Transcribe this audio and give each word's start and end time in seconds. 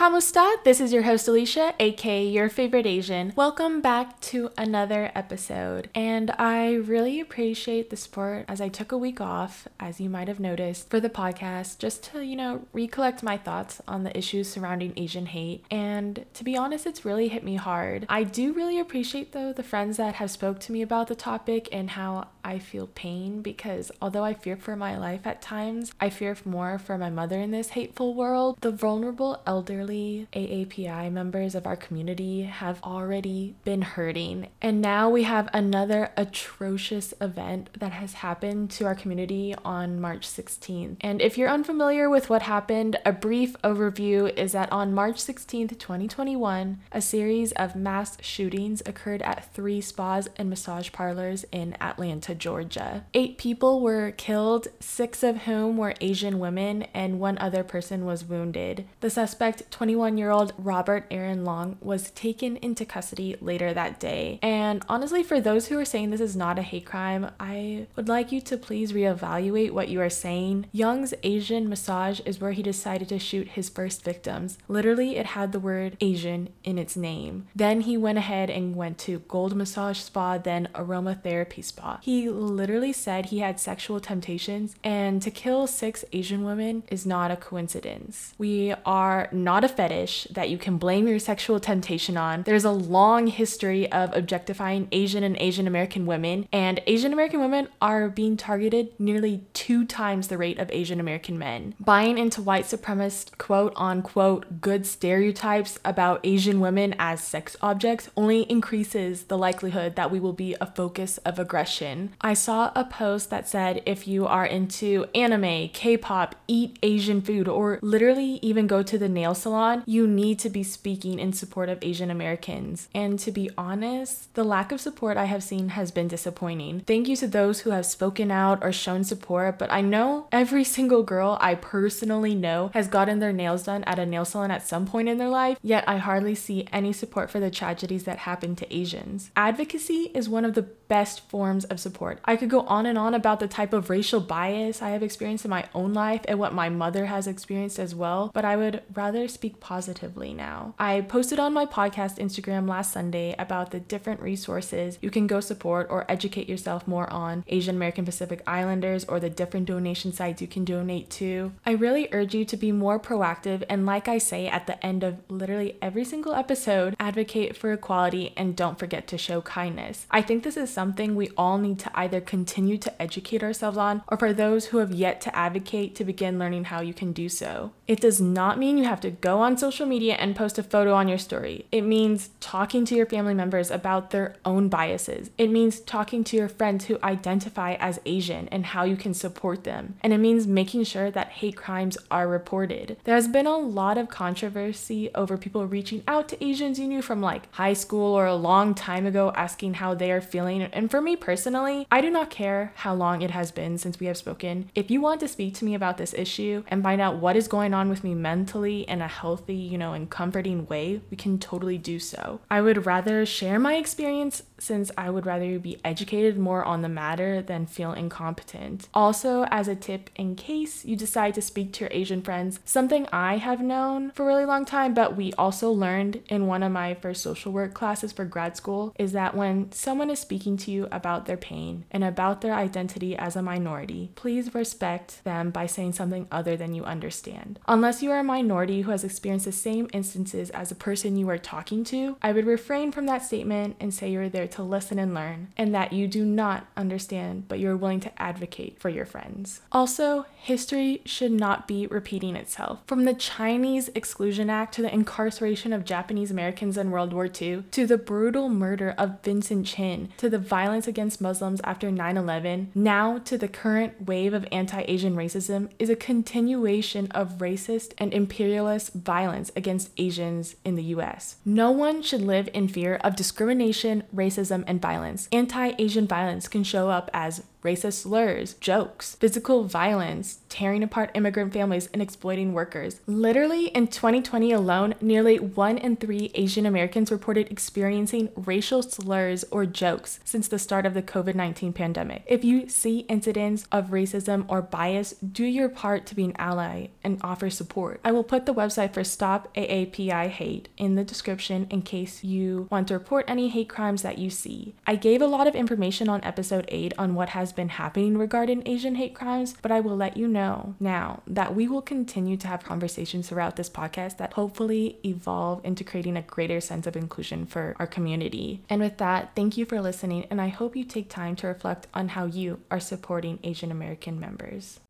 ¿Cómo 0.00 0.16
está? 0.16 0.64
This 0.64 0.80
is 0.80 0.94
your 0.94 1.02
host 1.02 1.28
Alicia, 1.28 1.74
aka 1.78 2.24
your 2.24 2.48
favorite 2.48 2.86
Asian. 2.86 3.34
Welcome 3.36 3.82
back 3.82 4.18
to 4.32 4.50
another 4.56 5.12
episode. 5.14 5.90
And 5.94 6.30
I 6.38 6.72
really 6.72 7.20
appreciate 7.20 7.90
the 7.90 7.98
support 7.98 8.46
as 8.48 8.62
I 8.62 8.70
took 8.70 8.92
a 8.92 8.96
week 8.96 9.20
off, 9.20 9.68
as 9.78 10.00
you 10.00 10.08
might 10.08 10.26
have 10.28 10.40
noticed, 10.40 10.88
for 10.88 11.00
the 11.00 11.10
podcast 11.10 11.76
just 11.76 12.02
to, 12.04 12.24
you 12.24 12.34
know, 12.34 12.62
recollect 12.72 13.22
my 13.22 13.36
thoughts 13.36 13.82
on 13.86 14.04
the 14.04 14.16
issues 14.16 14.48
surrounding 14.48 14.94
Asian 14.96 15.26
hate. 15.26 15.66
And 15.70 16.24
to 16.32 16.44
be 16.44 16.56
honest, 16.56 16.86
it's 16.86 17.04
really 17.04 17.28
hit 17.28 17.44
me 17.44 17.56
hard. 17.56 18.06
I 18.08 18.22
do 18.22 18.54
really 18.54 18.80
appreciate 18.80 19.32
though 19.32 19.52
the 19.52 19.62
friends 19.62 19.98
that 19.98 20.14
have 20.14 20.30
spoke 20.30 20.60
to 20.60 20.72
me 20.72 20.80
about 20.80 21.08
the 21.08 21.14
topic 21.14 21.68
and 21.72 21.90
how 21.90 22.28
I 22.42 22.58
feel 22.58 22.86
pain 22.86 23.42
because 23.42 23.92
although 24.00 24.24
I 24.24 24.32
fear 24.32 24.56
for 24.56 24.76
my 24.76 24.96
life 24.96 25.26
at 25.26 25.42
times, 25.42 25.92
I 26.00 26.08
fear 26.08 26.34
more 26.46 26.78
for 26.78 26.96
my 26.96 27.10
mother 27.10 27.38
in 27.38 27.50
this 27.50 27.70
hateful 27.70 28.14
world. 28.14 28.56
The 28.62 28.70
vulnerable 28.70 29.42
elder 29.46 29.84
AAPI 29.90 31.12
members 31.12 31.54
of 31.54 31.66
our 31.66 31.76
community 31.76 32.42
have 32.42 32.82
already 32.82 33.54
been 33.64 33.82
hurting. 33.82 34.48
And 34.62 34.80
now 34.80 35.08
we 35.10 35.24
have 35.24 35.48
another 35.52 36.10
atrocious 36.16 37.12
event 37.20 37.70
that 37.78 37.92
has 37.92 38.14
happened 38.14 38.70
to 38.72 38.84
our 38.86 38.94
community 38.94 39.54
on 39.64 40.00
March 40.00 40.26
16th. 40.26 40.96
And 41.00 41.20
if 41.20 41.36
you're 41.36 41.48
unfamiliar 41.48 42.08
with 42.08 42.30
what 42.30 42.42
happened, 42.42 42.96
a 43.04 43.12
brief 43.12 43.56
overview 43.62 44.36
is 44.36 44.52
that 44.52 44.70
on 44.72 44.94
March 44.94 45.16
16th, 45.16 45.78
2021, 45.78 46.80
a 46.92 47.00
series 47.00 47.52
of 47.52 47.76
mass 47.76 48.16
shootings 48.20 48.82
occurred 48.86 49.22
at 49.22 49.52
three 49.54 49.80
spas 49.80 50.28
and 50.36 50.48
massage 50.48 50.92
parlors 50.92 51.44
in 51.52 51.76
Atlanta, 51.80 52.34
Georgia. 52.34 53.04
Eight 53.14 53.38
people 53.38 53.80
were 53.80 54.12
killed, 54.12 54.68
six 54.80 55.22
of 55.22 55.42
whom 55.42 55.76
were 55.76 55.94
Asian 56.00 56.38
women, 56.38 56.84
and 56.94 57.20
one 57.20 57.38
other 57.38 57.64
person 57.64 58.04
was 58.04 58.24
wounded. 58.24 58.86
The 59.00 59.10
suspect 59.10 59.70
21 59.80 60.18
year 60.18 60.30
old 60.30 60.52
Robert 60.58 61.06
Aaron 61.10 61.42
Long 61.42 61.78
was 61.80 62.10
taken 62.10 62.58
into 62.58 62.84
custody 62.84 63.34
later 63.40 63.72
that 63.72 63.98
day. 63.98 64.38
And 64.42 64.84
honestly, 64.90 65.22
for 65.22 65.40
those 65.40 65.68
who 65.68 65.78
are 65.78 65.86
saying 65.86 66.10
this 66.10 66.20
is 66.20 66.36
not 66.36 66.58
a 66.58 66.62
hate 66.62 66.84
crime, 66.84 67.30
I 67.40 67.86
would 67.96 68.06
like 68.06 68.30
you 68.30 68.42
to 68.42 68.58
please 68.58 68.92
reevaluate 68.92 69.70
what 69.70 69.88
you 69.88 70.02
are 70.02 70.10
saying. 70.10 70.66
Young's 70.70 71.14
Asian 71.22 71.66
massage 71.66 72.20
is 72.26 72.42
where 72.42 72.52
he 72.52 72.62
decided 72.62 73.08
to 73.08 73.18
shoot 73.18 73.48
his 73.48 73.70
first 73.70 74.04
victims. 74.04 74.58
Literally, 74.68 75.16
it 75.16 75.24
had 75.24 75.52
the 75.52 75.58
word 75.58 75.96
Asian 76.02 76.50
in 76.62 76.76
its 76.76 76.94
name. 76.94 77.48
Then 77.56 77.80
he 77.80 77.96
went 77.96 78.18
ahead 78.18 78.50
and 78.50 78.76
went 78.76 78.98
to 78.98 79.20
Gold 79.20 79.56
Massage 79.56 80.00
Spa, 80.00 80.36
then 80.36 80.68
Aromatherapy 80.74 81.64
Spa. 81.64 82.00
He 82.02 82.28
literally 82.28 82.92
said 82.92 83.26
he 83.26 83.38
had 83.38 83.58
sexual 83.58 83.98
temptations, 83.98 84.76
and 84.84 85.22
to 85.22 85.30
kill 85.30 85.66
six 85.66 86.04
Asian 86.12 86.44
women 86.44 86.82
is 86.90 87.06
not 87.06 87.30
a 87.30 87.36
coincidence. 87.36 88.34
We 88.36 88.74
are 88.84 89.30
not 89.32 89.64
a 89.64 89.69
fetish 89.70 90.26
that 90.30 90.50
you 90.50 90.58
can 90.58 90.76
blame 90.76 91.06
your 91.08 91.18
sexual 91.18 91.60
temptation 91.60 92.16
on. 92.16 92.42
There's 92.42 92.64
a 92.64 92.70
long 92.70 93.26
history 93.28 93.90
of 93.92 94.14
objectifying 94.16 94.88
Asian 94.92 95.22
and 95.22 95.36
Asian 95.38 95.66
American 95.66 96.06
women, 96.06 96.48
and 96.52 96.80
Asian 96.86 97.12
American 97.12 97.40
women 97.40 97.68
are 97.80 98.08
being 98.08 98.36
targeted 98.36 98.98
nearly 98.98 99.44
two 99.54 99.84
times 99.84 100.28
the 100.28 100.38
rate 100.38 100.58
of 100.58 100.70
Asian 100.70 101.00
American 101.00 101.38
men. 101.38 101.74
Buying 101.78 102.18
into 102.18 102.42
white 102.42 102.64
supremacist 102.64 103.38
quote 103.38 103.72
unquote 103.76 104.60
good 104.60 104.86
stereotypes 104.86 105.78
about 105.84 106.20
Asian 106.24 106.60
women 106.60 106.94
as 106.98 107.22
sex 107.22 107.56
objects 107.60 108.10
only 108.16 108.42
increases 108.50 109.24
the 109.24 109.38
likelihood 109.38 109.96
that 109.96 110.10
we 110.10 110.20
will 110.20 110.32
be 110.32 110.56
a 110.60 110.66
focus 110.66 111.18
of 111.18 111.38
aggression. 111.38 112.12
I 112.20 112.34
saw 112.34 112.72
a 112.74 112.84
post 112.84 113.30
that 113.30 113.48
said 113.48 113.82
if 113.86 114.08
you 114.08 114.26
are 114.26 114.46
into 114.46 115.06
anime, 115.14 115.68
K 115.68 115.96
pop, 115.96 116.34
eat 116.48 116.78
Asian 116.82 117.20
food, 117.20 117.48
or 117.48 117.78
literally 117.82 118.38
even 118.42 118.66
go 118.66 118.82
to 118.82 118.98
the 118.98 119.08
nail 119.08 119.34
salon 119.34 119.59
salon, 119.60 119.82
you 119.86 120.06
need 120.06 120.38
to 120.38 120.48
be 120.48 120.62
speaking 120.62 121.18
in 121.18 121.34
support 121.34 121.68
of 121.68 121.78
Asian 121.82 122.10
Americans. 122.10 122.88
And 122.94 123.18
to 123.18 123.30
be 123.30 123.50
honest, 123.58 124.32
the 124.34 124.44
lack 124.44 124.72
of 124.72 124.80
support 124.80 125.18
I 125.18 125.26
have 125.26 125.42
seen 125.42 125.70
has 125.70 125.90
been 125.90 126.08
disappointing. 126.08 126.80
Thank 126.86 127.08
you 127.08 127.16
to 127.16 127.26
those 127.26 127.60
who 127.60 127.70
have 127.70 127.84
spoken 127.84 128.30
out 128.30 128.60
or 128.62 128.72
shown 128.72 129.04
support, 129.04 129.58
but 129.58 129.70
I 129.70 129.82
know 129.82 130.28
every 130.32 130.64
single 130.76 131.02
girl 131.02 131.36
I 131.42 131.56
personally 131.56 132.34
know 132.34 132.70
has 132.72 132.88
gotten 132.88 133.18
their 133.18 133.34
nails 133.34 133.64
done 133.64 133.84
at 133.84 133.98
a 133.98 134.06
nail 134.06 134.24
salon 134.24 134.50
at 134.50 134.66
some 134.66 134.86
point 134.86 135.10
in 135.10 135.18
their 135.18 135.28
life, 135.28 135.58
yet 135.62 135.84
I 135.86 135.98
hardly 135.98 136.34
see 136.34 136.66
any 136.72 136.94
support 136.94 137.30
for 137.30 137.38
the 137.38 137.50
tragedies 137.50 138.04
that 138.04 138.18
happen 138.18 138.56
to 138.56 138.74
Asians. 138.74 139.30
Advocacy 139.36 140.10
is 140.14 140.28
one 140.28 140.46
of 140.46 140.54
the 140.54 140.62
best 140.90 141.20
forms 141.28 141.64
of 141.66 141.78
support. 141.78 142.18
I 142.24 142.36
could 142.36 142.50
go 142.50 142.62
on 142.62 142.84
and 142.84 142.98
on 142.98 143.14
about 143.14 143.38
the 143.38 143.46
type 143.46 143.72
of 143.72 143.90
racial 143.90 144.20
bias 144.20 144.82
I 144.82 144.90
have 144.90 145.04
experienced 145.04 145.44
in 145.44 145.50
my 145.50 145.66
own 145.72 145.94
life 145.94 146.22
and 146.26 146.38
what 146.38 146.52
my 146.52 146.68
mother 146.68 147.06
has 147.06 147.26
experienced 147.28 147.78
as 147.78 147.94
well, 147.94 148.30
but 148.34 148.44
I 148.44 148.56
would 148.56 148.82
rather 148.92 149.28
speak 149.28 149.49
positively 149.58 150.32
now. 150.32 150.74
I 150.78 151.00
posted 151.00 151.40
on 151.40 151.52
my 151.52 151.66
podcast 151.66 152.18
Instagram 152.18 152.68
last 152.68 152.92
Sunday 152.92 153.34
about 153.38 153.72
the 153.72 153.80
different 153.80 154.20
resources 154.20 154.98
you 155.00 155.10
can 155.10 155.26
go 155.26 155.40
support 155.40 155.88
or 155.90 156.04
educate 156.08 156.48
yourself 156.48 156.86
more 156.86 157.10
on 157.12 157.44
Asian 157.48 157.74
American 157.74 158.04
Pacific 158.04 158.42
Islanders 158.46 159.04
or 159.06 159.18
the 159.18 159.30
different 159.30 159.66
donation 159.66 160.12
sites 160.12 160.42
you 160.42 160.48
can 160.48 160.64
donate 160.64 161.10
to. 161.10 161.52
I 161.64 161.72
really 161.72 162.08
urge 162.12 162.34
you 162.34 162.44
to 162.44 162.56
be 162.56 162.72
more 162.72 163.00
proactive 163.00 163.64
and, 163.68 163.86
like 163.86 164.06
I 164.06 164.18
say 164.18 164.46
at 164.46 164.66
the 164.66 164.84
end 164.84 165.02
of 165.02 165.18
literally 165.28 165.76
every 165.80 166.04
single 166.04 166.34
episode, 166.34 166.94
advocate 167.00 167.56
for 167.56 167.72
equality 167.72 168.32
and 168.36 168.54
don't 168.54 168.78
forget 168.78 169.06
to 169.08 169.18
show 169.18 169.40
kindness. 169.40 170.06
I 170.10 170.22
think 170.22 170.42
this 170.42 170.56
is 170.56 170.70
something 170.70 171.14
we 171.14 171.30
all 171.36 171.58
need 171.58 171.78
to 171.80 171.90
either 171.94 172.20
continue 172.20 172.76
to 172.78 173.02
educate 173.02 173.42
ourselves 173.42 173.78
on 173.78 174.02
or 174.08 174.16
for 174.16 174.32
those 174.32 174.66
who 174.66 174.78
have 174.78 174.92
yet 174.92 175.20
to 175.22 175.36
advocate 175.36 175.94
to 175.96 176.04
begin 176.04 176.38
learning 176.38 176.64
how 176.64 176.80
you 176.80 176.92
can 176.92 177.12
do 177.12 177.28
so. 177.28 177.72
It 177.86 178.00
does 178.00 178.20
not 178.20 178.58
mean 178.58 178.76
you 178.76 178.84
have 178.84 179.00
to 179.00 179.10
go 179.10 179.29
on 179.38 179.56
social 179.56 179.86
media 179.86 180.14
and 180.14 180.36
post 180.36 180.58
a 180.58 180.62
photo 180.62 180.94
on 180.94 181.08
your 181.08 181.18
story. 181.18 181.66
It 181.70 181.82
means 181.82 182.30
talking 182.40 182.84
to 182.86 182.94
your 182.94 183.06
family 183.06 183.34
members 183.34 183.70
about 183.70 184.10
their 184.10 184.34
own 184.44 184.68
biases. 184.68 185.30
It 185.38 185.50
means 185.50 185.80
talking 185.80 186.24
to 186.24 186.36
your 186.36 186.48
friends 186.48 186.86
who 186.86 186.98
identify 187.02 187.74
as 187.74 188.00
Asian 188.04 188.48
and 188.48 188.66
how 188.66 188.84
you 188.84 188.96
can 188.96 189.14
support 189.14 189.64
them. 189.64 189.96
And 190.02 190.12
it 190.12 190.18
means 190.18 190.46
making 190.46 190.84
sure 190.84 191.10
that 191.10 191.28
hate 191.28 191.56
crimes 191.56 191.96
are 192.10 192.28
reported. 192.28 192.96
There 193.04 193.14
has 193.14 193.28
been 193.28 193.46
a 193.46 193.56
lot 193.56 193.98
of 193.98 194.08
controversy 194.08 195.10
over 195.14 195.36
people 195.36 195.66
reaching 195.66 196.02
out 196.08 196.28
to 196.28 196.44
Asians 196.44 196.78
you 196.78 196.86
knew 196.86 197.02
from 197.02 197.20
like 197.20 197.52
high 197.54 197.74
school 197.74 198.14
or 198.14 198.26
a 198.26 198.34
long 198.34 198.74
time 198.74 199.06
ago 199.06 199.32
asking 199.36 199.74
how 199.74 199.94
they 199.94 200.10
are 200.10 200.20
feeling. 200.20 200.62
And 200.62 200.90
for 200.90 201.00
me 201.00 201.16
personally, 201.16 201.86
I 201.90 202.00
do 202.00 202.10
not 202.10 202.30
care 202.30 202.72
how 202.76 202.94
long 202.94 203.22
it 203.22 203.30
has 203.30 203.50
been 203.50 203.78
since 203.78 204.00
we 204.00 204.06
have 204.06 204.16
spoken. 204.16 204.70
If 204.74 204.90
you 204.90 205.00
want 205.00 205.20
to 205.20 205.28
speak 205.28 205.54
to 205.54 205.64
me 205.64 205.74
about 205.74 205.96
this 205.96 206.14
issue 206.14 206.64
and 206.68 206.82
find 206.82 207.00
out 207.00 207.16
what 207.16 207.36
is 207.36 207.48
going 207.48 207.74
on 207.74 207.88
with 207.88 208.04
me 208.04 208.14
mentally 208.14 208.88
and 208.88 209.02
a 209.02 209.08
healthy 209.20 209.60
you 209.70 209.78
know, 209.78 209.92
and 209.92 210.10
comforting 210.10 210.66
way, 210.66 211.00
we 211.10 211.16
can 211.16 211.38
totally 211.38 211.78
do 211.78 211.98
so. 211.98 212.40
I 212.50 212.60
would 212.60 212.86
rather 212.86 213.24
share 213.26 213.58
my 213.58 213.74
experience 213.74 214.42
since 214.60 214.90
I 214.96 215.10
would 215.10 215.26
rather 215.26 215.58
be 215.58 215.80
educated 215.84 216.38
more 216.38 216.64
on 216.64 216.82
the 216.82 216.88
matter 216.88 217.42
than 217.42 217.66
feel 217.66 217.92
incompetent. 217.92 218.88
Also, 218.94 219.44
as 219.44 219.68
a 219.68 219.74
tip, 219.74 220.10
in 220.16 220.36
case 220.36 220.84
you 220.84 220.96
decide 220.96 221.34
to 221.34 221.42
speak 221.42 221.72
to 221.72 221.80
your 221.84 221.90
Asian 221.92 222.22
friends, 222.22 222.60
something 222.64 223.06
I 223.12 223.36
have 223.38 223.60
known 223.60 224.10
for 224.12 224.24
a 224.24 224.26
really 224.26 224.44
long 224.44 224.64
time, 224.64 224.94
but 224.94 225.16
we 225.16 225.32
also 225.34 225.70
learned 225.70 226.20
in 226.28 226.46
one 226.46 226.62
of 226.62 226.72
my 226.72 226.94
first 226.94 227.22
social 227.22 227.52
work 227.52 227.74
classes 227.74 228.12
for 228.12 228.24
grad 228.24 228.56
school, 228.56 228.94
is 228.98 229.12
that 229.12 229.36
when 229.36 229.72
someone 229.72 230.10
is 230.10 230.18
speaking 230.18 230.56
to 230.58 230.70
you 230.70 230.88
about 230.92 231.26
their 231.26 231.36
pain 231.36 231.84
and 231.90 232.04
about 232.04 232.40
their 232.40 232.54
identity 232.54 233.16
as 233.16 233.36
a 233.36 233.42
minority, 233.42 234.10
please 234.14 234.54
respect 234.54 235.24
them 235.24 235.50
by 235.50 235.66
saying 235.66 235.92
something 235.92 236.26
other 236.30 236.56
than 236.56 236.74
you 236.74 236.84
understand. 236.84 237.58
Unless 237.66 238.02
you 238.02 238.10
are 238.10 238.20
a 238.20 238.24
minority 238.24 238.82
who 238.82 238.90
has 238.90 239.04
experienced 239.04 239.46
the 239.46 239.52
same 239.52 239.88
instances 239.92 240.50
as 240.50 240.70
a 240.70 240.74
person 240.74 241.16
you 241.16 241.28
are 241.28 241.38
talking 241.38 241.84
to, 241.84 242.16
I 242.22 242.32
would 242.32 242.46
refrain 242.46 242.92
from 242.92 243.06
that 243.06 243.24
statement 243.24 243.76
and 243.80 243.92
say 243.94 244.10
you're 244.10 244.28
there 244.28 244.46
to 244.52 244.62
listen 244.62 244.98
and 244.98 245.14
learn, 245.14 245.48
and 245.56 245.74
that 245.74 245.92
you 245.92 246.06
do 246.06 246.24
not 246.24 246.66
understand, 246.76 247.48
but 247.48 247.58
you're 247.58 247.76
willing 247.76 248.00
to 248.00 248.22
advocate 248.22 248.78
for 248.78 248.88
your 248.88 249.04
friends. 249.04 249.60
Also, 249.72 250.26
history 250.36 251.02
should 251.04 251.32
not 251.32 251.68
be 251.68 251.86
repeating 251.86 252.36
itself. 252.36 252.80
From 252.86 253.04
the 253.04 253.14
Chinese 253.14 253.88
Exclusion 253.94 254.50
Act 254.50 254.74
to 254.74 254.82
the 254.82 254.92
incarceration 254.92 255.72
of 255.72 255.84
Japanese 255.84 256.30
Americans 256.30 256.76
in 256.76 256.90
World 256.90 257.12
War 257.12 257.26
II, 257.26 257.64
to 257.70 257.86
the 257.86 257.98
brutal 257.98 258.48
murder 258.48 258.94
of 258.96 259.22
Vincent 259.22 259.66
Chin, 259.66 260.12
to 260.16 260.28
the 260.28 260.38
violence 260.38 260.86
against 260.86 261.20
Muslims 261.20 261.60
after 261.64 261.90
9 261.90 262.16
11, 262.16 262.72
now 262.74 263.18
to 263.18 263.36
the 263.38 263.48
current 263.48 264.06
wave 264.06 264.32
of 264.32 264.46
anti 264.50 264.82
Asian 264.88 265.14
racism, 265.16 265.68
is 265.78 265.90
a 265.90 265.96
continuation 265.96 267.08
of 267.12 267.38
racist 267.38 267.92
and 267.98 268.12
imperialist 268.12 268.92
violence 268.94 269.50
against 269.54 269.90
Asians 269.96 270.56
in 270.64 270.74
the 270.74 270.84
US. 270.84 271.36
No 271.44 271.70
one 271.70 272.02
should 272.02 272.22
live 272.22 272.48
in 272.54 272.68
fear 272.68 272.96
of 272.96 273.16
discrimination, 273.16 274.04
racism, 274.14 274.39
and 274.66 274.80
violence. 274.80 275.28
Anti 275.32 275.72
Asian 275.78 276.06
violence 276.06 276.48
can 276.48 276.64
show 276.64 276.88
up 276.88 277.10
as 277.12 277.42
racist 277.62 278.02
slurs, 278.02 278.54
jokes, 278.54 279.16
physical 279.16 279.64
violence, 279.64 280.40
tearing 280.48 280.82
apart 280.82 281.10
immigrant 281.14 281.52
families, 281.52 281.88
and 281.92 282.02
exploiting 282.02 282.52
workers. 282.52 283.00
Literally, 283.06 283.66
in 283.68 283.86
2020 283.86 284.52
alone, 284.52 284.94
nearly 285.00 285.38
one 285.38 285.78
in 285.78 285.96
three 285.96 286.30
Asian 286.34 286.66
Americans 286.66 287.10
reported 287.10 287.50
experiencing 287.50 288.30
racial 288.34 288.82
slurs 288.82 289.44
or 289.50 289.66
jokes 289.66 290.20
since 290.24 290.48
the 290.48 290.58
start 290.58 290.86
of 290.86 290.94
the 290.94 291.02
COVID 291.02 291.34
19 291.34 291.72
pandemic. 291.72 292.22
If 292.26 292.44
you 292.44 292.68
see 292.68 293.00
incidents 293.00 293.66
of 293.70 293.88
racism 293.88 294.44
or 294.48 294.62
bias, 294.62 295.12
do 295.14 295.44
your 295.44 295.68
part 295.68 296.06
to 296.06 296.14
be 296.14 296.24
an 296.24 296.36
ally 296.38 296.88
and 297.02 297.20
offer 297.22 297.50
support. 297.50 298.00
I 298.04 298.12
will 298.12 298.24
put 298.24 298.46
the 298.46 298.54
website 298.54 298.92
for 298.92 299.04
Stop 299.04 299.54
AAPI 299.54 300.28
Hate 300.28 300.68
in 300.76 300.94
the 300.94 301.04
description 301.04 301.66
in 301.70 301.82
case 301.82 302.24
you 302.24 302.68
want 302.70 302.88
to 302.88 302.94
report 302.94 303.24
any 303.28 303.48
hate 303.48 303.68
crimes 303.68 304.02
that 304.02 304.18
you 304.18 304.30
see. 304.30 304.74
I 304.86 304.96
gave 304.96 305.22
a 305.22 305.26
lot 305.26 305.46
of 305.46 305.54
information 305.54 306.08
on 306.08 306.22
episode 306.24 306.64
8 306.68 306.94
on 306.98 307.14
what 307.14 307.30
has 307.30 307.49
been 307.52 307.70
happening 307.70 308.16
regarding 308.16 308.66
Asian 308.66 308.94
hate 308.94 309.14
crimes, 309.14 309.54
but 309.62 309.72
I 309.72 309.80
will 309.80 309.96
let 309.96 310.16
you 310.16 310.28
know 310.28 310.74
now 310.80 311.22
that 311.26 311.54
we 311.54 311.68
will 311.68 311.82
continue 311.82 312.36
to 312.38 312.48
have 312.48 312.64
conversations 312.64 313.28
throughout 313.28 313.56
this 313.56 313.70
podcast 313.70 314.18
that 314.18 314.34
hopefully 314.34 314.98
evolve 315.04 315.60
into 315.64 315.84
creating 315.84 316.16
a 316.16 316.22
greater 316.22 316.60
sense 316.60 316.86
of 316.86 316.96
inclusion 316.96 317.46
for 317.46 317.74
our 317.78 317.86
community. 317.86 318.62
And 318.68 318.80
with 318.80 318.98
that, 318.98 319.32
thank 319.34 319.56
you 319.56 319.64
for 319.64 319.80
listening, 319.80 320.26
and 320.30 320.40
I 320.40 320.48
hope 320.48 320.76
you 320.76 320.84
take 320.84 321.08
time 321.08 321.36
to 321.36 321.46
reflect 321.46 321.86
on 321.94 322.08
how 322.08 322.26
you 322.26 322.60
are 322.70 322.80
supporting 322.80 323.38
Asian 323.42 323.70
American 323.70 324.20
members. 324.20 324.80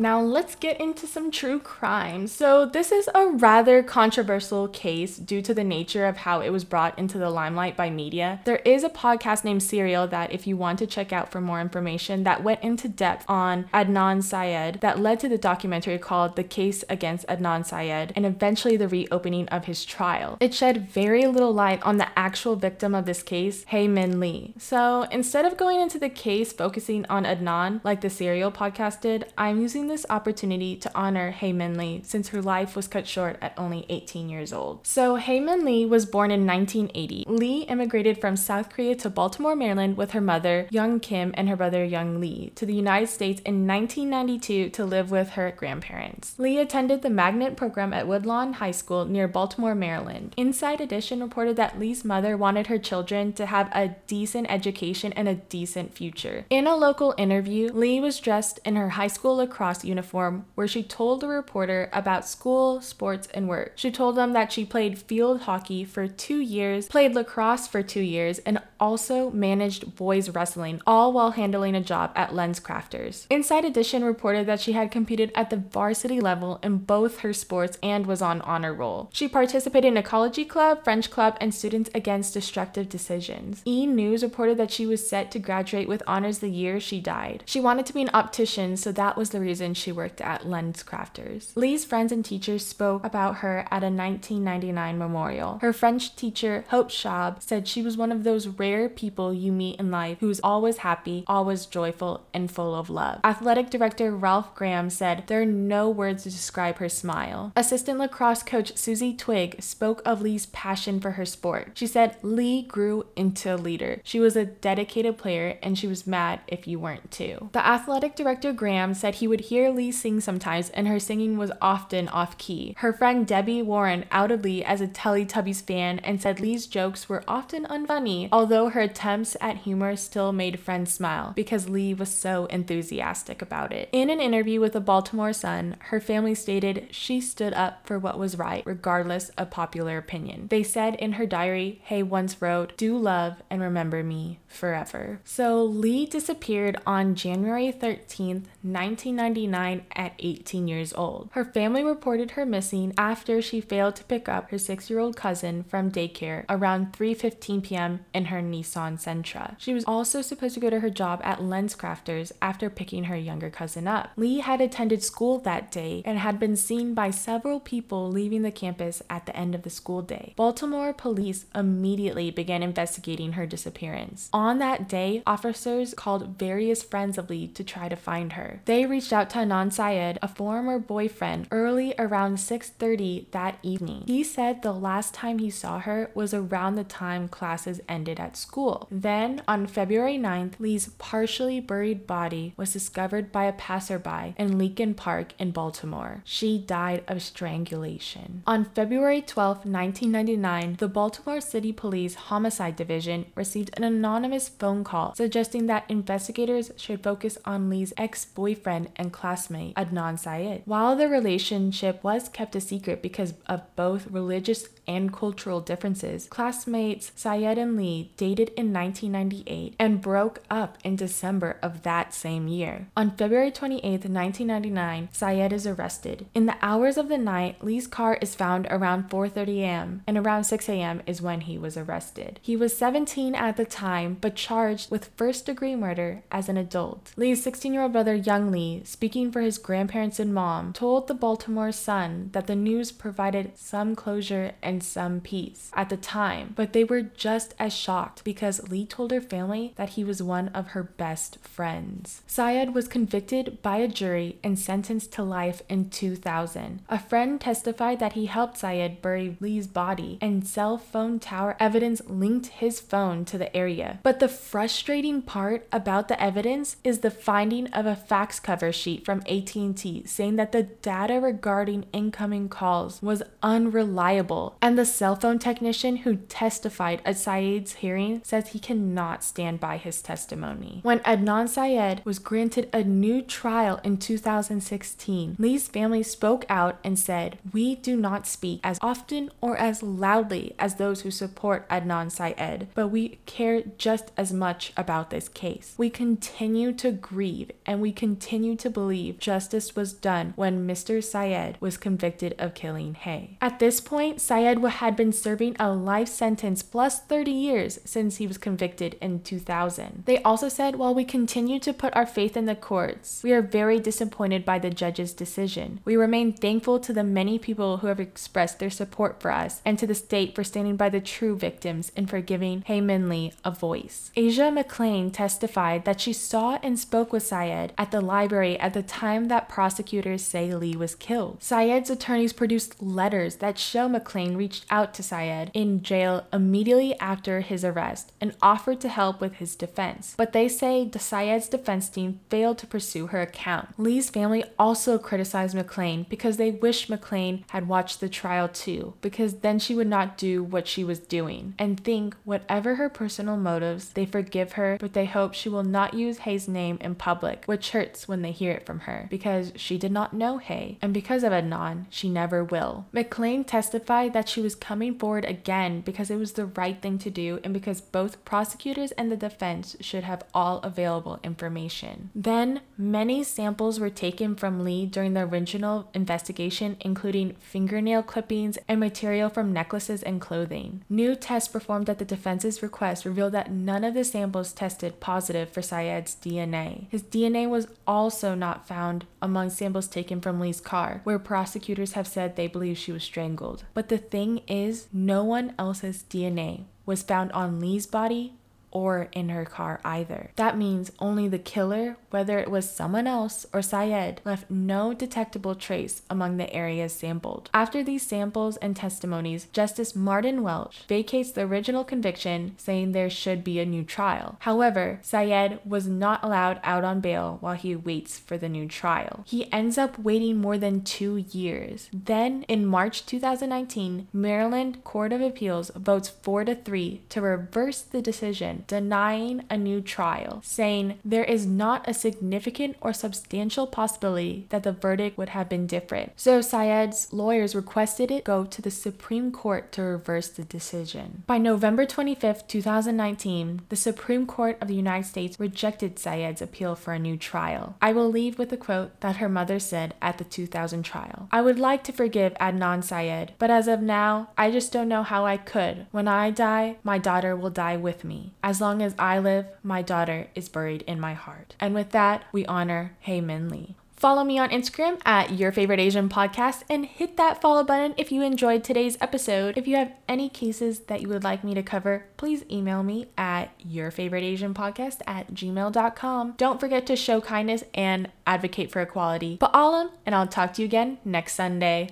Now, 0.00 0.18
let's 0.18 0.54
get 0.54 0.80
into 0.80 1.06
some 1.06 1.30
true 1.30 1.60
crime. 1.60 2.26
So, 2.26 2.64
this 2.64 2.90
is 2.90 3.10
a 3.14 3.26
rather 3.26 3.82
controversial 3.82 4.66
case 4.66 5.18
due 5.18 5.42
to 5.42 5.52
the 5.52 5.62
nature 5.62 6.06
of 6.06 6.16
how 6.16 6.40
it 6.40 6.48
was 6.48 6.64
brought 6.64 6.98
into 6.98 7.18
the 7.18 7.28
limelight 7.28 7.76
by 7.76 7.90
media. 7.90 8.40
There 8.46 8.62
is 8.64 8.82
a 8.82 8.88
podcast 8.88 9.44
named 9.44 9.62
Serial 9.62 10.06
that, 10.06 10.32
if 10.32 10.46
you 10.46 10.56
want 10.56 10.78
to 10.78 10.86
check 10.86 11.12
out 11.12 11.30
for 11.30 11.42
more 11.42 11.60
information, 11.60 12.24
that 12.24 12.42
went 12.42 12.62
into 12.62 12.88
depth 12.88 13.26
on 13.28 13.64
Adnan 13.74 14.22
Syed 14.22 14.80
that 14.80 14.98
led 14.98 15.20
to 15.20 15.28
the 15.28 15.36
documentary 15.36 15.98
called 15.98 16.34
The 16.34 16.44
Case 16.44 16.82
Against 16.88 17.26
Adnan 17.26 17.66
Syed 17.66 18.14
and 18.16 18.24
eventually 18.24 18.78
the 18.78 18.88
reopening 18.88 19.50
of 19.50 19.66
his 19.66 19.84
trial. 19.84 20.38
It 20.40 20.54
shed 20.54 20.88
very 20.88 21.26
little 21.26 21.52
light 21.52 21.82
on 21.82 21.98
the 21.98 22.08
actual 22.18 22.56
victim 22.56 22.94
of 22.94 23.04
this 23.04 23.22
case, 23.22 23.64
Hae 23.64 23.86
Min 23.86 24.18
Lee. 24.18 24.54
So, 24.56 25.02
instead 25.10 25.44
of 25.44 25.58
going 25.58 25.78
into 25.78 25.98
the 25.98 26.08
case 26.08 26.54
focusing 26.54 27.04
on 27.10 27.26
Adnan 27.26 27.84
like 27.84 28.00
the 28.00 28.08
Serial 28.08 28.50
podcast 28.50 29.02
did, 29.02 29.30
I'm 29.36 29.60
using 29.60 29.89
this 29.90 30.06
opportunity 30.08 30.76
to 30.76 30.90
honor 30.94 31.30
Hae 31.30 31.52
Min 31.52 31.76
Lee 31.76 32.00
since 32.04 32.28
her 32.28 32.40
life 32.40 32.74
was 32.74 32.88
cut 32.88 33.06
short 33.06 33.36
at 33.42 33.52
only 33.58 33.84
18 33.88 34.28
years 34.28 34.52
old. 34.52 34.86
So, 34.86 35.16
Hae 35.16 35.40
Min 35.40 35.64
Lee 35.64 35.84
was 35.84 36.06
born 36.06 36.30
in 36.30 36.46
1980. 36.46 37.24
Lee 37.28 37.62
immigrated 37.62 38.20
from 38.20 38.36
South 38.36 38.70
Korea 38.70 38.94
to 38.96 39.10
Baltimore, 39.10 39.56
Maryland 39.56 39.96
with 39.96 40.12
her 40.12 40.20
mother, 40.20 40.66
Young 40.70 41.00
Kim, 41.00 41.32
and 41.36 41.48
her 41.48 41.56
brother, 41.56 41.84
Young 41.84 42.20
Lee, 42.20 42.52
to 42.54 42.64
the 42.64 42.74
United 42.74 43.08
States 43.08 43.40
in 43.42 43.66
1992 43.66 44.70
to 44.70 44.84
live 44.84 45.10
with 45.10 45.30
her 45.30 45.52
grandparents. 45.56 46.38
Lee 46.38 46.58
attended 46.58 47.02
the 47.02 47.10
magnet 47.10 47.56
program 47.56 47.92
at 47.92 48.06
Woodlawn 48.06 48.54
High 48.54 48.70
School 48.70 49.04
near 49.04 49.28
Baltimore, 49.28 49.74
Maryland. 49.74 50.34
Inside 50.36 50.80
Edition 50.80 51.20
reported 51.20 51.56
that 51.56 51.78
Lee's 51.78 52.04
mother 52.04 52.36
wanted 52.36 52.68
her 52.68 52.78
children 52.78 53.32
to 53.34 53.46
have 53.46 53.68
a 53.72 53.96
decent 54.06 54.50
education 54.50 55.12
and 55.14 55.28
a 55.28 55.34
decent 55.34 55.94
future. 55.94 56.44
In 56.50 56.66
a 56.66 56.76
local 56.76 57.14
interview, 57.18 57.72
Lee 57.72 58.00
was 58.00 58.20
dressed 58.20 58.60
in 58.64 58.76
her 58.76 58.90
high 58.90 59.08
school 59.08 59.36
lacrosse 59.36 59.79
uniform 59.84 60.46
where 60.54 60.68
she 60.68 60.82
told 60.82 61.22
a 61.24 61.28
reporter 61.28 61.88
about 61.92 62.26
school, 62.26 62.80
sports, 62.80 63.28
and 63.34 63.48
work. 63.48 63.72
She 63.76 63.90
told 63.90 64.16
them 64.16 64.32
that 64.32 64.52
she 64.52 64.64
played 64.64 64.98
field 64.98 65.42
hockey 65.42 65.84
for 65.84 66.06
two 66.06 66.40
years, 66.40 66.88
played 66.88 67.14
lacrosse 67.14 67.66
for 67.66 67.82
two 67.82 68.00
years, 68.00 68.38
and 68.40 68.60
also 68.78 69.30
managed 69.30 69.94
boys 69.94 70.30
wrestling, 70.30 70.80
all 70.86 71.12
while 71.12 71.32
handling 71.32 71.74
a 71.74 71.80
job 71.80 72.12
at 72.16 72.30
LensCrafters. 72.30 73.26
Inside 73.30 73.64
Edition 73.64 74.04
reported 74.04 74.46
that 74.46 74.60
she 74.60 74.72
had 74.72 74.90
competed 74.90 75.30
at 75.34 75.50
the 75.50 75.56
varsity 75.56 76.20
level 76.20 76.58
in 76.62 76.78
both 76.78 77.18
her 77.20 77.32
sports 77.32 77.78
and 77.82 78.06
was 78.06 78.22
on 78.22 78.40
honor 78.42 78.72
roll. 78.72 79.10
She 79.12 79.28
participated 79.28 79.88
in 79.88 79.96
ecology 79.96 80.44
club, 80.44 80.82
French 80.82 81.10
club, 81.10 81.36
and 81.40 81.54
Students 81.54 81.90
Against 81.94 82.34
Destructive 82.34 82.88
Decisions. 82.88 83.62
E! 83.66 83.86
News 83.86 84.22
reported 84.22 84.56
that 84.58 84.70
she 84.70 84.86
was 84.86 85.08
set 85.08 85.30
to 85.32 85.38
graduate 85.38 85.88
with 85.88 86.02
honors 86.06 86.38
the 86.38 86.48
year 86.48 86.80
she 86.80 87.00
died. 87.00 87.42
She 87.46 87.60
wanted 87.60 87.86
to 87.86 87.92
be 87.92 88.02
an 88.02 88.10
optician, 88.14 88.76
so 88.76 88.92
that 88.92 89.16
was 89.16 89.30
the 89.30 89.40
reason 89.40 89.59
she 89.74 89.92
worked 89.92 90.20
at 90.20 90.46
Lens 90.46 90.82
Crafters. 90.82 91.52
Lee's 91.54 91.84
friends 91.84 92.12
and 92.12 92.24
teachers 92.24 92.66
spoke 92.66 93.04
about 93.04 93.36
her 93.36 93.60
at 93.70 93.82
a 93.82 93.90
1999 93.90 94.98
memorial. 94.98 95.58
Her 95.60 95.72
French 95.72 96.16
teacher, 96.16 96.64
Hope 96.68 96.90
Schaub, 96.90 97.42
said 97.42 97.68
she 97.68 97.82
was 97.82 97.96
one 97.96 98.12
of 98.12 98.24
those 98.24 98.48
rare 98.48 98.88
people 98.88 99.32
you 99.32 99.52
meet 99.52 99.78
in 99.78 99.90
life 99.90 100.18
who's 100.20 100.40
always 100.40 100.78
happy, 100.78 101.24
always 101.26 101.66
joyful, 101.66 102.26
and 102.32 102.50
full 102.50 102.74
of 102.74 102.90
love. 102.90 103.20
Athletic 103.24 103.70
director 103.70 104.14
Ralph 104.14 104.54
Graham 104.54 104.90
said 104.90 105.24
there 105.26 105.42
are 105.42 105.46
no 105.46 105.88
words 105.88 106.24
to 106.24 106.30
describe 106.30 106.78
her 106.78 106.88
smile. 106.88 107.52
Assistant 107.56 107.98
lacrosse 107.98 108.42
coach 108.42 108.76
Susie 108.76 109.14
Twig 109.14 109.62
spoke 109.62 110.02
of 110.04 110.22
Lee's 110.22 110.46
passion 110.46 111.00
for 111.00 111.12
her 111.12 111.24
sport. 111.24 111.72
She 111.74 111.86
said 111.86 112.16
Lee 112.22 112.62
grew 112.62 113.06
into 113.16 113.54
a 113.54 113.56
leader. 113.56 114.00
She 114.04 114.20
was 114.20 114.36
a 114.36 114.44
dedicated 114.44 115.18
player 115.18 115.58
and 115.62 115.78
she 115.78 115.86
was 115.86 116.06
mad 116.06 116.40
if 116.46 116.66
you 116.66 116.78
weren't 116.78 117.10
too. 117.10 117.50
The 117.52 117.66
athletic 117.66 118.16
director 118.16 118.52
Graham 118.52 118.94
said 118.94 119.16
he 119.16 119.28
would 119.28 119.40
hear 119.50 119.72
Lee 119.72 119.90
sing 119.90 120.20
sometimes, 120.20 120.70
and 120.70 120.86
her 120.86 121.00
singing 121.00 121.36
was 121.36 121.50
often 121.60 122.06
off 122.06 122.38
key. 122.38 122.72
Her 122.78 122.92
friend 122.92 123.26
Debbie 123.26 123.62
Warren 123.62 124.04
outed 124.12 124.44
Lee 124.44 124.62
as 124.62 124.80
a 124.80 124.86
Teletubbies 124.86 125.60
fan 125.60 125.98
and 126.04 126.22
said 126.22 126.38
Lee's 126.38 126.68
jokes 126.68 127.08
were 127.08 127.24
often 127.26 127.64
unfunny, 127.64 128.28
although 128.30 128.68
her 128.68 128.82
attempts 128.82 129.36
at 129.40 129.56
humor 129.56 129.96
still 129.96 130.30
made 130.30 130.60
friends 130.60 130.94
smile 130.94 131.32
because 131.34 131.68
Lee 131.68 131.92
was 131.92 132.14
so 132.14 132.46
enthusiastic 132.46 133.42
about 133.42 133.72
it. 133.72 133.88
In 133.90 134.08
an 134.08 134.20
interview 134.20 134.60
with 134.60 134.72
the 134.72 134.80
Baltimore 134.80 135.32
Sun, 135.32 135.74
her 135.80 136.00
family 136.00 136.36
stated 136.36 136.86
she 136.92 137.20
stood 137.20 137.52
up 137.52 137.84
for 137.84 137.98
what 137.98 138.20
was 138.20 138.38
right, 138.38 138.62
regardless 138.64 139.30
of 139.30 139.50
popular 139.50 139.98
opinion. 139.98 140.46
They 140.46 140.62
said 140.62 140.94
in 140.94 141.14
her 141.14 141.26
diary, 141.26 141.80
Hae 141.86 142.04
once 142.04 142.40
wrote, 142.40 142.76
Do 142.76 142.96
love 142.96 143.42
and 143.50 143.60
remember 143.60 144.04
me 144.04 144.38
forever. 144.46 145.20
So 145.24 145.64
Lee 145.64 146.06
disappeared 146.06 146.76
on 146.86 147.16
January 147.16 147.72
13th, 147.72 148.46
1990. 148.62 149.39
1999 149.48 149.86
at 149.96 150.14
18 150.18 150.68
years 150.68 150.92
old. 150.94 151.28
Her 151.32 151.44
family 151.44 151.84
reported 151.84 152.32
her 152.32 152.46
missing 152.46 152.92
after 152.96 153.40
she 153.40 153.60
failed 153.60 153.96
to 153.96 154.04
pick 154.04 154.28
up 154.28 154.50
her 154.50 154.56
6-year-old 154.56 155.16
cousin 155.16 155.64
from 155.64 155.90
daycare 155.90 156.44
around 156.48 156.92
3:15 156.92 157.62
p.m. 157.62 158.00
in 158.12 158.26
her 158.26 158.40
Nissan 158.40 159.00
Sentra. 159.00 159.54
She 159.58 159.74
was 159.74 159.84
also 159.84 160.22
supposed 160.22 160.54
to 160.54 160.60
go 160.60 160.70
to 160.70 160.80
her 160.80 160.90
job 160.90 161.20
at 161.22 161.38
LensCrafters 161.38 162.32
after 162.42 162.68
picking 162.68 163.04
her 163.04 163.16
younger 163.16 163.50
cousin 163.50 163.86
up. 163.86 164.10
Lee 164.16 164.40
had 164.40 164.60
attended 164.60 165.02
school 165.02 165.38
that 165.38 165.70
day 165.70 166.02
and 166.04 166.18
had 166.18 166.38
been 166.38 166.56
seen 166.56 166.94
by 166.94 167.10
several 167.10 167.60
people 167.60 168.10
leaving 168.10 168.42
the 168.42 168.50
campus 168.50 169.02
at 169.08 169.26
the 169.26 169.36
end 169.36 169.54
of 169.54 169.62
the 169.62 169.70
school 169.70 170.02
day. 170.02 170.34
Baltimore 170.36 170.92
police 170.92 171.46
immediately 171.54 172.30
began 172.30 172.62
investigating 172.62 173.32
her 173.32 173.46
disappearance. 173.46 174.28
On 174.32 174.58
that 174.58 174.88
day, 174.88 175.22
officers 175.26 175.94
called 175.94 176.38
various 176.38 176.82
friends 176.82 177.18
of 177.18 177.30
Lee 177.30 177.46
to 177.48 177.64
try 177.64 177.88
to 177.88 177.96
find 177.96 178.32
her. 178.34 178.60
They 178.64 178.86
reached 178.86 179.12
out 179.12 179.29
Adnan 179.32 179.72
Syed, 179.72 180.18
a 180.22 180.28
former 180.28 180.78
boyfriend, 180.78 181.48
early 181.50 181.94
around 181.98 182.38
6:30 182.38 183.30
that 183.30 183.58
evening. 183.62 184.04
He 184.06 184.22
said 184.24 184.62
the 184.62 184.72
last 184.72 185.14
time 185.14 185.38
he 185.38 185.50
saw 185.50 185.78
her 185.78 186.10
was 186.14 186.34
around 186.34 186.74
the 186.74 186.84
time 186.84 187.28
classes 187.28 187.80
ended 187.88 188.20
at 188.20 188.36
school. 188.36 188.88
Then, 188.90 189.42
on 189.46 189.66
February 189.66 190.18
9th, 190.18 190.58
Lee's 190.58 190.90
partially 190.98 191.60
buried 191.60 192.06
body 192.06 192.54
was 192.56 192.72
discovered 192.72 193.32
by 193.32 193.44
a 193.44 193.52
passerby 193.52 194.34
in 194.36 194.58
Leakin 194.58 194.94
Park 194.94 195.34
in 195.38 195.50
Baltimore. 195.50 196.22
She 196.24 196.58
died 196.58 197.04
of 197.08 197.22
strangulation. 197.22 198.42
On 198.46 198.64
February 198.64 199.22
12, 199.22 199.64
1999, 199.66 200.76
the 200.78 200.88
Baltimore 200.88 201.40
City 201.40 201.72
Police 201.72 202.14
Homicide 202.14 202.76
Division 202.76 203.26
received 203.34 203.70
an 203.76 203.84
anonymous 203.84 204.48
phone 204.48 204.84
call 204.84 205.14
suggesting 205.14 205.66
that 205.66 205.84
investigators 205.88 206.70
should 206.76 207.02
focus 207.02 207.38
on 207.44 207.68
Lee's 207.70 207.92
ex-boyfriend 207.96 208.88
and 208.96 209.12
classmate 209.20 209.74
Adnan 209.74 210.18
Syed. 210.18 210.62
While 210.64 210.96
the 210.96 211.06
relationship 211.06 212.02
was 212.02 212.30
kept 212.30 212.56
a 212.56 212.60
secret 212.60 213.02
because 213.02 213.34
of 213.46 213.60
both 213.76 214.06
religious 214.06 214.66
and 214.88 215.12
cultural 215.12 215.60
differences, 215.60 216.26
classmates 216.30 217.12
Syed 217.14 217.58
and 217.58 217.76
Lee 217.76 218.12
dated 218.16 218.48
in 218.56 218.72
1998 218.72 219.76
and 219.78 220.00
broke 220.00 220.42
up 220.50 220.78
in 220.82 220.96
December 220.96 221.58
of 221.62 221.82
that 221.82 222.14
same 222.14 222.48
year. 222.48 222.88
On 222.96 223.10
February 223.10 223.50
28, 223.50 223.82
1999, 223.82 225.10
Syed 225.12 225.52
is 225.52 225.66
arrested. 225.66 226.26
In 226.34 226.46
the 226.46 226.56
hours 226.62 226.96
of 226.96 227.08
the 227.08 227.18
night, 227.18 227.62
Lee's 227.62 227.86
car 227.86 228.18
is 228.22 228.34
found 228.34 228.66
around 228.70 229.10
4:30 229.10 229.60
a.m. 229.60 230.02
and 230.06 230.16
around 230.16 230.44
6 230.44 230.68
a.m. 230.68 231.02
is 231.06 231.20
when 231.20 231.42
he 231.42 231.58
was 231.58 231.76
arrested. 231.76 232.40
He 232.42 232.56
was 232.56 232.76
17 232.76 233.34
at 233.34 233.58
the 233.58 233.66
time, 233.66 234.16
but 234.18 234.34
charged 234.34 234.90
with 234.90 235.10
first 235.14 235.44
degree 235.44 235.76
murder 235.76 236.22
as 236.32 236.48
an 236.48 236.56
adult. 236.56 237.12
Lee's 237.16 237.42
16 237.42 237.74
year 237.74 237.82
old 237.82 237.92
brother, 237.92 238.14
Young 238.14 238.50
Lee, 238.50 238.82
speaking 239.10 239.32
for 239.32 239.40
his 239.40 239.58
grandparents 239.58 240.20
and 240.20 240.32
mom, 240.32 240.72
told 240.72 241.08
the 241.08 241.14
Baltimore 241.14 241.72
Sun 241.72 242.30
that 242.30 242.46
the 242.46 242.54
news 242.54 242.92
provided 242.92 243.50
some 243.58 243.96
closure 243.96 244.52
and 244.62 244.84
some 244.84 245.20
peace 245.20 245.68
at 245.74 245.88
the 245.88 245.96
time, 245.96 246.52
but 246.54 246.72
they 246.72 246.84
were 246.84 247.02
just 247.02 247.52
as 247.58 247.72
shocked 247.72 248.22
because 248.22 248.70
Lee 248.70 248.86
told 248.86 249.10
her 249.10 249.20
family 249.20 249.72
that 249.74 249.90
he 249.90 250.04
was 250.04 250.22
one 250.22 250.46
of 250.50 250.68
her 250.68 250.84
best 250.84 251.38
friends. 251.42 252.22
Syed 252.28 252.72
was 252.72 252.86
convicted 252.86 253.60
by 253.62 253.78
a 253.78 253.88
jury 253.88 254.38
and 254.44 254.56
sentenced 254.56 255.10
to 255.14 255.24
life 255.24 255.60
in 255.68 255.90
2000. 255.90 256.82
A 256.88 256.98
friend 257.00 257.40
testified 257.40 257.98
that 257.98 258.12
he 258.12 258.26
helped 258.26 258.58
Syed 258.58 259.02
bury 259.02 259.36
Lee's 259.40 259.66
body, 259.66 260.18
and 260.20 260.46
cell 260.46 260.78
phone 260.78 261.18
tower 261.18 261.56
evidence 261.58 262.00
linked 262.06 262.46
his 262.46 262.78
phone 262.78 263.24
to 263.24 263.36
the 263.36 263.54
area. 263.56 263.98
But 264.04 264.20
the 264.20 264.28
frustrating 264.28 265.20
part 265.20 265.66
about 265.72 266.06
the 266.06 266.22
evidence 266.22 266.76
is 266.84 267.00
the 267.00 267.10
finding 267.10 267.66
of 267.72 267.86
a 267.86 267.96
fax 267.96 268.38
cover 268.38 268.70
sheet 268.70 268.99
from 269.04 269.22
AT&T 269.28 270.04
saying 270.06 270.36
that 270.36 270.52
the 270.52 270.62
data 270.62 271.20
regarding 271.20 271.86
incoming 271.92 272.48
calls 272.48 273.02
was 273.02 273.22
unreliable, 273.42 274.56
and 274.60 274.78
the 274.78 274.84
cell 274.84 275.16
phone 275.16 275.38
technician 275.38 275.96
who 275.98 276.16
testified 276.16 277.02
at 277.04 277.16
Syed's 277.16 277.74
hearing 277.74 278.20
says 278.24 278.48
he 278.48 278.58
cannot 278.58 279.24
stand 279.24 279.60
by 279.60 279.76
his 279.76 280.02
testimony. 280.02 280.80
When 280.82 281.00
Adnan 281.00 281.48
Syed 281.48 282.02
was 282.04 282.18
granted 282.18 282.68
a 282.72 282.84
new 282.84 283.22
trial 283.22 283.80
in 283.84 283.96
2016, 283.98 285.36
Lee's 285.38 285.68
family 285.68 286.02
spoke 286.02 286.44
out 286.48 286.78
and 286.84 286.98
said, 286.98 287.38
We 287.52 287.74
do 287.76 287.96
not 287.96 288.26
speak 288.26 288.60
as 288.62 288.78
often 288.80 289.30
or 289.40 289.56
as 289.56 289.82
loudly 289.82 290.54
as 290.58 290.74
those 290.74 291.02
who 291.02 291.10
support 291.10 291.68
Adnan 291.68 292.10
Syed, 292.10 292.68
but 292.74 292.88
we 292.88 293.18
care 293.26 293.62
just 293.78 294.12
as 294.16 294.32
much 294.32 294.72
about 294.76 295.10
this 295.10 295.28
case. 295.28 295.74
We 295.76 295.90
continue 295.90 296.72
to 296.74 296.92
grieve 296.92 297.50
and 297.66 297.80
we 297.80 297.92
continue 297.92 298.56
to 298.56 298.70
believe 298.70 298.89
justice 299.18 299.76
was 299.76 299.92
done 299.92 300.32
when 300.36 300.66
Mr. 300.66 301.02
Syed 301.02 301.56
was 301.60 301.76
convicted 301.76 302.34
of 302.38 302.54
killing 302.54 302.94
Hae. 302.94 303.36
At 303.40 303.58
this 303.58 303.80
point, 303.80 304.20
Syed 304.20 304.58
had 304.58 304.96
been 304.96 305.12
serving 305.12 305.56
a 305.58 305.72
life 305.72 306.08
sentence 306.08 306.62
plus 306.62 307.00
30 307.00 307.30
years 307.30 307.78
since 307.84 308.16
he 308.16 308.26
was 308.26 308.38
convicted 308.38 308.96
in 309.00 309.20
2000. 309.20 310.04
They 310.06 310.22
also 310.22 310.48
said, 310.48 310.76
while 310.76 310.94
we 310.94 311.04
continue 311.04 311.58
to 311.60 311.72
put 311.72 311.94
our 311.96 312.06
faith 312.06 312.36
in 312.36 312.46
the 312.46 312.54
courts, 312.54 313.22
we 313.22 313.32
are 313.32 313.42
very 313.42 313.80
disappointed 313.80 314.44
by 314.44 314.58
the 314.58 314.70
judge's 314.70 315.12
decision. 315.12 315.80
We 315.84 315.96
remain 315.96 316.32
thankful 316.32 316.80
to 316.80 316.92
the 316.92 317.04
many 317.04 317.38
people 317.38 317.78
who 317.78 317.86
have 317.86 318.00
expressed 318.00 318.58
their 318.58 318.70
support 318.70 319.20
for 319.20 319.30
us 319.30 319.60
and 319.64 319.78
to 319.78 319.86
the 319.86 319.94
state 319.94 320.34
for 320.34 320.44
standing 320.44 320.76
by 320.76 320.88
the 320.88 321.00
true 321.00 321.36
victims 321.36 321.92
and 321.96 322.08
for 322.08 322.20
giving 322.20 322.64
Min 322.68 323.32
a 323.44 323.50
voice. 323.50 324.10
Asia 324.16 324.50
McClain 324.52 325.12
testified 325.12 325.84
that 325.84 326.00
she 326.00 326.12
saw 326.12 326.58
and 326.62 326.78
spoke 326.78 327.12
with 327.12 327.22
Syed 327.22 327.72
at 327.76 327.90
the 327.90 328.00
library 328.00 328.58
at 328.58 328.74
the 328.74 328.79
time 328.82 329.28
that 329.28 329.48
prosecutors 329.48 330.22
say 330.22 330.54
Lee 330.54 330.76
was 330.76 330.94
killed. 330.94 331.42
Syed's 331.42 331.90
attorneys 331.90 332.32
produced 332.32 332.82
letters 332.82 333.36
that 333.36 333.58
show 333.58 333.88
McClain 333.88 334.36
reached 334.36 334.64
out 334.70 334.94
to 334.94 335.02
Syed 335.02 335.50
in 335.54 335.82
jail 335.82 336.26
immediately 336.32 336.98
after 337.00 337.40
his 337.40 337.64
arrest 337.64 338.12
and 338.20 338.34
offered 338.42 338.80
to 338.80 338.88
help 338.88 339.20
with 339.20 339.34
his 339.34 339.54
defense. 339.54 340.14
But 340.16 340.32
they 340.32 340.48
say 340.48 340.86
the 340.86 340.98
Syed's 340.98 341.48
defense 341.48 341.88
team 341.88 342.20
failed 342.28 342.58
to 342.58 342.66
pursue 342.66 343.08
her 343.08 343.20
account. 343.20 343.68
Lee's 343.78 344.10
family 344.10 344.44
also 344.58 344.98
criticized 344.98 345.56
McClain 345.56 346.08
because 346.08 346.36
they 346.36 346.50
wish 346.50 346.88
McClain 346.88 347.44
had 347.50 347.68
watched 347.68 348.00
the 348.00 348.08
trial 348.08 348.48
too, 348.48 348.94
because 349.00 349.38
then 349.38 349.58
she 349.58 349.74
would 349.74 349.86
not 349.86 350.18
do 350.18 350.42
what 350.42 350.66
she 350.66 350.84
was 350.84 350.98
doing 350.98 351.54
and 351.58 351.82
think 351.82 352.14
whatever 352.24 352.76
her 352.76 352.88
personal 352.88 353.36
motives, 353.36 353.90
they 353.90 354.06
forgive 354.06 354.52
her, 354.52 354.76
but 354.80 354.92
they 354.92 355.06
hope 355.06 355.34
she 355.34 355.48
will 355.48 355.64
not 355.64 355.94
use 355.94 356.18
Hae's 356.18 356.48
name 356.48 356.78
in 356.80 356.94
public, 356.94 357.44
which 357.46 357.70
hurts 357.70 358.08
when 358.08 358.22
they 358.22 358.32
hear 358.32 358.52
it 358.52 358.59
from 358.64 358.80
her 358.80 359.06
because 359.10 359.52
she 359.56 359.78
did 359.78 359.92
not 359.92 360.12
know 360.12 360.38
Hae, 360.38 360.78
and 360.82 360.94
because 360.94 361.24
of 361.24 361.32
Adnan, 361.32 361.86
she 361.90 362.08
never 362.08 362.42
will. 362.44 362.86
McClain 362.94 363.46
testified 363.46 364.12
that 364.12 364.28
she 364.28 364.40
was 364.40 364.54
coming 364.54 364.98
forward 364.98 365.24
again 365.24 365.80
because 365.80 366.10
it 366.10 366.16
was 366.16 366.32
the 366.32 366.46
right 366.46 366.80
thing 366.80 366.98
to 366.98 367.10
do 367.10 367.40
and 367.44 367.52
because 367.52 367.80
both 367.80 368.24
prosecutors 368.24 368.92
and 368.92 369.10
the 369.10 369.16
defense 369.16 369.76
should 369.80 370.04
have 370.04 370.24
all 370.34 370.58
available 370.58 371.20
information. 371.22 372.10
Then, 372.14 372.60
many 372.76 373.22
samples 373.24 373.78
were 373.78 373.90
taken 373.90 374.34
from 374.34 374.64
Lee 374.64 374.86
during 374.86 375.14
the 375.14 375.22
original 375.22 375.88
investigation, 375.94 376.76
including 376.80 377.36
fingernail 377.40 378.02
clippings 378.02 378.58
and 378.68 378.80
material 378.80 379.28
from 379.28 379.52
necklaces 379.52 380.02
and 380.02 380.20
clothing. 380.20 380.82
New 380.88 381.14
tests 381.14 381.48
performed 381.48 381.88
at 381.88 381.98
the 381.98 382.04
defense's 382.04 382.62
request 382.62 383.04
revealed 383.04 383.32
that 383.32 383.50
none 383.50 383.84
of 383.84 383.94
the 383.94 384.04
samples 384.04 384.52
tested 384.52 385.00
positive 385.00 385.48
for 385.50 385.62
Syed's 385.62 386.16
DNA. 386.16 386.88
His 386.90 387.02
DNA 387.02 387.48
was 387.48 387.68
also 387.86 388.34
not 388.34 388.49
found 388.66 389.06
among 389.20 389.50
samples 389.50 389.88
taken 389.88 390.20
from 390.20 390.40
Lee's 390.40 390.60
car, 390.60 391.00
where 391.04 391.18
prosecutors 391.18 391.92
have 391.92 392.06
said 392.06 392.36
they 392.36 392.46
believe 392.46 392.78
she 392.78 392.92
was 392.92 393.02
strangled. 393.02 393.64
But 393.74 393.88
the 393.88 393.98
thing 393.98 394.38
is, 394.48 394.88
no 394.92 395.24
one 395.24 395.54
else's 395.58 396.04
DNA 396.08 396.64
was 396.86 397.02
found 397.02 397.32
on 397.32 397.60
Lee's 397.60 397.86
body 397.86 398.34
or 398.70 399.08
in 399.12 399.28
her 399.28 399.44
car 399.44 399.80
either. 399.84 400.30
That 400.36 400.56
means 400.56 400.92
only 400.98 401.28
the 401.28 401.38
killer, 401.38 401.96
whether 402.10 402.38
it 402.38 402.50
was 402.50 402.70
someone 402.70 403.06
else 403.06 403.46
or 403.52 403.62
Syed, 403.62 404.20
left 404.24 404.50
no 404.50 404.94
detectable 404.94 405.54
trace 405.54 406.02
among 406.08 406.36
the 406.36 406.52
areas 406.52 406.92
sampled. 406.92 407.50
After 407.52 407.82
these 407.82 408.06
samples 408.06 408.56
and 408.58 408.76
testimonies, 408.76 409.46
Justice 409.52 409.96
Martin 409.96 410.42
Welch 410.42 410.84
vacates 410.88 411.32
the 411.32 411.42
original 411.42 411.84
conviction, 411.84 412.54
saying 412.56 412.92
there 412.92 413.10
should 413.10 413.44
be 413.44 413.58
a 413.58 413.66
new 413.66 413.84
trial. 413.84 414.36
However, 414.40 415.00
Syed 415.02 415.60
was 415.64 415.86
not 415.86 416.22
allowed 416.22 416.60
out 416.62 416.84
on 416.84 417.00
bail 417.00 417.38
while 417.40 417.54
he 417.54 417.74
waits 417.74 418.18
for 418.18 418.36
the 418.36 418.48
new 418.48 418.66
trial. 418.66 419.24
He 419.26 419.52
ends 419.52 419.78
up 419.78 419.98
waiting 419.98 420.36
more 420.36 420.58
than 420.58 420.82
two 420.82 421.16
years. 421.16 421.88
Then, 421.92 422.44
in 422.44 422.66
March 422.66 423.06
2019, 423.06 424.08
Maryland 424.12 424.84
Court 424.84 425.12
of 425.12 425.20
Appeals 425.20 425.70
votes 425.74 426.08
4 426.08 426.44
to 426.44 426.54
3 426.54 427.02
to 427.08 427.20
reverse 427.20 427.80
the 427.82 428.02
decision 428.02 428.59
denying 428.66 429.44
a 429.50 429.56
new 429.56 429.80
trial, 429.80 430.40
saying 430.44 430.98
there 431.04 431.24
is 431.24 431.46
not 431.46 431.88
a 431.88 431.94
significant 431.94 432.76
or 432.80 432.92
substantial 432.92 433.66
possibility 433.66 434.46
that 434.50 434.62
the 434.62 434.72
verdict 434.72 435.18
would 435.18 435.30
have 435.30 435.48
been 435.48 435.66
different. 435.66 436.12
So 436.16 436.40
Syed's 436.40 437.12
lawyers 437.12 437.54
requested 437.54 438.10
it 438.10 438.24
go 438.24 438.44
to 438.44 438.62
the 438.62 438.70
Supreme 438.70 439.32
Court 439.32 439.72
to 439.72 439.82
reverse 439.82 440.28
the 440.28 440.44
decision. 440.44 441.22
By 441.26 441.38
November 441.38 441.86
25, 441.86 442.46
2019, 442.46 443.62
the 443.68 443.76
Supreme 443.76 444.26
Court 444.26 444.58
of 444.60 444.68
the 444.68 444.74
United 444.74 445.06
States 445.06 445.38
rejected 445.38 445.98
Syed's 445.98 446.42
appeal 446.42 446.74
for 446.74 446.92
a 446.92 446.98
new 446.98 447.16
trial. 447.16 447.76
I 447.80 447.92
will 447.92 448.08
leave 448.08 448.38
with 448.38 448.52
a 448.52 448.56
quote 448.56 449.00
that 449.00 449.16
her 449.16 449.28
mother 449.28 449.58
said 449.58 449.94
at 450.02 450.18
the 450.18 450.24
2000 450.24 450.82
trial. 450.82 451.28
I 451.30 451.42
would 451.42 451.58
like 451.58 451.84
to 451.84 451.92
forgive 451.92 452.34
Adnan 452.34 452.82
Syed, 452.84 453.32
but 453.38 453.50
as 453.50 453.68
of 453.68 453.80
now, 453.80 454.30
I 454.36 454.50
just 454.50 454.72
don't 454.72 454.88
know 454.88 455.02
how 455.02 455.24
I 455.24 455.36
could. 455.36 455.86
When 455.90 456.08
I 456.08 456.30
die, 456.30 456.76
my 456.82 456.98
daughter 456.98 457.36
will 457.36 457.50
die 457.50 457.76
with 457.76 458.04
me. 458.04 458.32
As 458.50 458.60
long 458.60 458.82
as 458.82 458.96
I 458.98 459.20
live, 459.20 459.46
my 459.62 459.80
daughter 459.80 460.26
is 460.34 460.48
buried 460.48 460.82
in 460.82 460.98
my 460.98 461.14
heart. 461.14 461.54
And 461.60 461.72
with 461.72 461.90
that, 461.90 462.24
we 462.32 462.44
honor 462.46 462.96
Hae 462.98 463.20
Min 463.20 463.48
Lee. 463.48 463.76
Follow 463.94 464.24
me 464.24 464.40
on 464.40 464.48
Instagram 464.48 465.00
at 465.04 465.34
Your 465.34 465.52
Favorite 465.52 465.78
Asian 465.78 466.08
Podcast 466.08 466.64
and 466.68 466.84
hit 466.84 467.16
that 467.16 467.40
follow 467.40 467.62
button 467.62 467.94
if 467.96 468.10
you 468.10 468.22
enjoyed 468.22 468.64
today's 468.64 468.98
episode. 469.00 469.56
If 469.56 469.68
you 469.68 469.76
have 469.76 469.92
any 470.08 470.28
cases 470.28 470.80
that 470.88 471.00
you 471.00 471.06
would 471.10 471.22
like 471.22 471.44
me 471.44 471.54
to 471.54 471.62
cover, 471.62 472.06
please 472.16 472.42
email 472.50 472.82
me 472.82 473.06
at 473.16 473.52
Your 473.60 473.92
Favorite 473.92 474.24
Asian 474.24 474.52
Podcast 474.52 474.98
at 475.06 475.32
gmail.com. 475.32 476.34
Don't 476.36 476.58
forget 476.58 476.86
to 476.86 476.96
show 476.96 477.20
kindness 477.20 477.62
and 477.72 478.10
advocate 478.26 478.72
for 478.72 478.82
equality. 478.82 479.38
Paalam, 479.38 479.92
and 480.04 480.12
I'll 480.12 480.26
talk 480.26 480.54
to 480.54 480.62
you 480.62 480.66
again 480.66 480.98
next 481.04 481.34
Sunday. 481.34 481.90